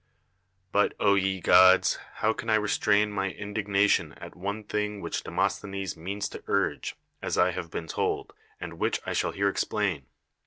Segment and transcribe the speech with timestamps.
[0.71, 1.99] But, O ye trods!
[2.15, 6.95] how can I restrain my indig nation at one thing which Demosthenes means to urge
[7.21, 10.05] (as I liave been told), and which I shall here ('xjWain?